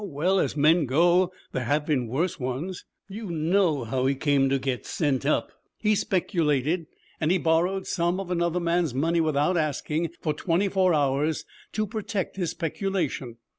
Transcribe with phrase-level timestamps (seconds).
[0.03, 2.85] Oh, well, as men go, there have been worse ones.
[3.07, 5.51] You know how he came to get sent up.
[5.77, 6.87] He speculated,
[7.19, 11.85] and he borrowed some of another man's money without asking, for twenty four hours, to
[11.85, 13.37] protect his speculation.